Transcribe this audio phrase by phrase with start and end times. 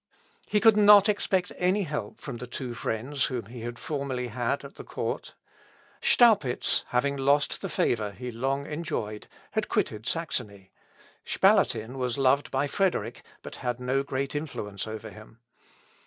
[0.47, 4.63] He could not expect any help from the two friends whom he had formerly had
[4.65, 5.35] at the court.
[6.01, 10.71] Staupitz, having lost the favour he long enjoyed, had quitted Saxony,
[11.23, 15.39] Spalatin was loved by Frederick, but had no great influence over him.